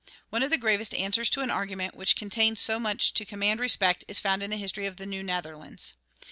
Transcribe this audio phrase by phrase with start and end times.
[0.31, 4.03] One of the gravest answers to an argument which contains so much to command respect
[4.07, 5.93] is found in the history of the New Netherlands.